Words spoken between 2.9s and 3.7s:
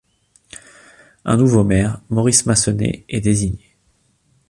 est désigné.